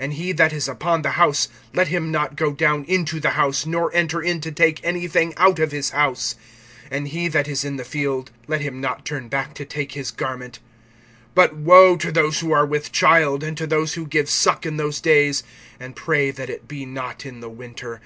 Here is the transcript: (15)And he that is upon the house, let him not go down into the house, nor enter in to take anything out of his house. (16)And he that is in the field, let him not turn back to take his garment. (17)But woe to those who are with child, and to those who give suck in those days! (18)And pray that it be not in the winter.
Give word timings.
(15)And 0.00 0.12
he 0.14 0.32
that 0.32 0.54
is 0.54 0.68
upon 0.68 1.02
the 1.02 1.10
house, 1.20 1.48
let 1.74 1.88
him 1.88 2.10
not 2.10 2.34
go 2.34 2.50
down 2.54 2.82
into 2.84 3.20
the 3.20 3.32
house, 3.32 3.66
nor 3.66 3.94
enter 3.94 4.22
in 4.22 4.40
to 4.40 4.50
take 4.50 4.82
anything 4.82 5.34
out 5.36 5.58
of 5.58 5.70
his 5.70 5.90
house. 5.90 6.34
(16)And 6.90 7.08
he 7.08 7.28
that 7.28 7.46
is 7.46 7.62
in 7.62 7.76
the 7.76 7.84
field, 7.84 8.30
let 8.48 8.62
him 8.62 8.80
not 8.80 9.04
turn 9.04 9.28
back 9.28 9.52
to 9.52 9.66
take 9.66 9.92
his 9.92 10.10
garment. 10.10 10.60
(17)But 11.36 11.52
woe 11.56 11.94
to 11.98 12.10
those 12.10 12.40
who 12.40 12.52
are 12.52 12.64
with 12.64 12.90
child, 12.90 13.44
and 13.44 13.54
to 13.58 13.66
those 13.66 13.92
who 13.92 14.06
give 14.06 14.30
suck 14.30 14.64
in 14.64 14.78
those 14.78 14.98
days! 14.98 15.42
(18)And 15.78 15.94
pray 15.94 16.30
that 16.30 16.48
it 16.48 16.66
be 16.66 16.86
not 16.86 17.26
in 17.26 17.40
the 17.40 17.50
winter. 17.50 18.00